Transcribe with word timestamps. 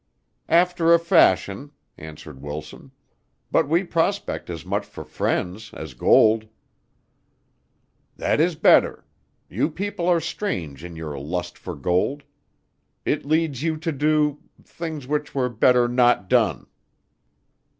"After 0.49 0.91
a 0.91 0.97
fashion," 0.99 1.73
answered 1.95 2.41
Wilson. 2.41 2.89
"But 3.51 3.69
we 3.69 3.83
prospect 3.83 4.49
as 4.49 4.65
much 4.65 4.83
for 4.83 5.03
friends 5.03 5.71
as 5.75 5.93
gold." 5.93 6.47
"That 8.17 8.39
is 8.41 8.55
better. 8.55 9.05
You 9.47 9.69
people 9.69 10.07
are 10.07 10.19
strange 10.19 10.83
in 10.83 10.95
your 10.95 11.19
lust 11.19 11.55
for 11.55 11.75
gold. 11.75 12.23
It 13.05 13.27
leads 13.27 13.61
you 13.61 13.77
to 13.77 13.91
do 13.91 14.39
things 14.63 15.05
which 15.07 15.35
were 15.35 15.49
better 15.49 15.87
not 15.87 16.27
done." 16.27 16.65